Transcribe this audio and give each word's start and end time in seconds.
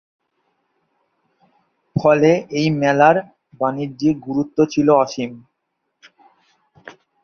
ফলে 1.95 2.31
এই 2.51 2.67
মেলার 2.81 3.15
বাণিজ্যিক 3.59 4.15
গুরুত্ব 4.27 4.57
ছিল 4.65 4.87
অসীম। 5.03 5.31